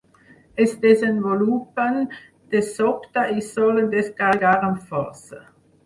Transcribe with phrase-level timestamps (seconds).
[0.63, 2.01] Es desenvolupen
[2.55, 5.49] de sobte i solen descarregar amb força.